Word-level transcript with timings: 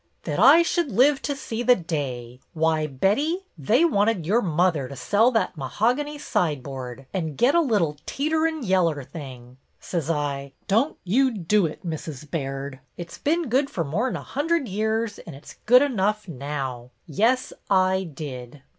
"That 0.23 0.39
I 0.39 0.63
should 0.63 0.91
live 0.91 1.21
to 1.21 1.35
see 1.35 1.61
the 1.61 1.75
day! 1.75 2.39
Why, 2.55 2.87
Betty, 2.87 3.45
they 3.55 3.85
wanted 3.85 4.25
your 4.25 4.41
mother 4.41 4.87
to 4.87 4.95
sell 4.95 5.29
that 5.33 5.55
mehogany 5.55 6.17
sideboard 6.19 7.05
and 7.13 7.37
get 7.37 7.53
a 7.53 7.61
little, 7.61 7.97
teeterin' 8.07 8.63
yeller 8.63 9.03
thing. 9.03 9.57
S' 9.79 10.09
I,' 10.09 10.53
Don't 10.67 10.97
you 11.03 11.29
do 11.29 11.67
it, 11.67 11.85
Mrs. 11.85 12.27
Baird. 12.31 12.79
It 12.97 13.11
's 13.11 13.19
been 13.19 13.47
good 13.47 13.69
for 13.69 13.83
more 13.83 14.07
'n 14.07 14.15
a 14.15 14.23
hunderd 14.23 14.67
years, 14.67 15.19
and 15.19 15.35
it's 15.35 15.57
good 15.67 15.83
enough 15.83 16.27
now.' 16.27 16.89
Yes, 17.05 17.53
I 17.69 18.01
did." 18.11 18.63